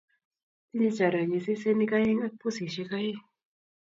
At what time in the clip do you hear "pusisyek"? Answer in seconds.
2.41-2.91